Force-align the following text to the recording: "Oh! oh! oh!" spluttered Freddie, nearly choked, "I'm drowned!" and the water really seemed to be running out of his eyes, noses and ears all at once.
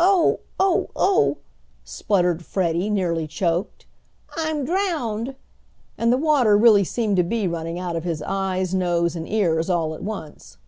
"Oh! 0.00 0.40
oh! 0.58 0.90
oh!" 0.96 1.36
spluttered 1.84 2.44
Freddie, 2.44 2.90
nearly 2.90 3.28
choked, 3.28 3.86
"I'm 4.36 4.64
drowned!" 4.64 5.36
and 5.96 6.12
the 6.12 6.16
water 6.18 6.58
really 6.58 6.82
seemed 6.82 7.14
to 7.18 7.22
be 7.22 7.46
running 7.46 7.78
out 7.78 7.94
of 7.94 8.02
his 8.02 8.20
eyes, 8.20 8.74
noses 8.74 9.14
and 9.14 9.28
ears 9.28 9.70
all 9.70 9.94
at 9.94 10.02
once. 10.02 10.58